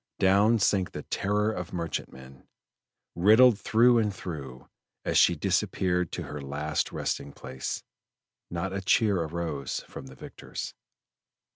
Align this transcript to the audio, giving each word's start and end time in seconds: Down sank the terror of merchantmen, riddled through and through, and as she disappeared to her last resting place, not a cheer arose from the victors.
Down 0.17 0.57
sank 0.57 0.93
the 0.93 1.03
terror 1.03 1.51
of 1.51 1.71
merchantmen, 1.73 2.47
riddled 3.13 3.59
through 3.59 3.99
and 3.99 4.11
through, 4.11 4.61
and 5.05 5.11
as 5.11 5.17
she 5.19 5.35
disappeared 5.35 6.11
to 6.13 6.23
her 6.23 6.41
last 6.41 6.91
resting 6.91 7.31
place, 7.31 7.83
not 8.49 8.73
a 8.73 8.81
cheer 8.81 9.21
arose 9.21 9.81
from 9.81 10.07
the 10.07 10.15
victors. 10.15 10.73